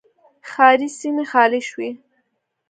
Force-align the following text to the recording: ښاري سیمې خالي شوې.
ښاري 0.51 0.87
سیمې 0.99 1.25
خالي 1.31 1.61
شوې. 1.69 1.89